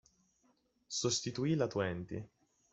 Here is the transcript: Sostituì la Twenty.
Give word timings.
Sostituì 0.87 1.53
la 1.53 1.67
Twenty. 1.67 2.27